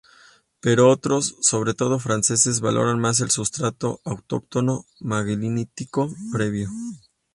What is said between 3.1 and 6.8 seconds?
el sustrato autóctono megalítico previo.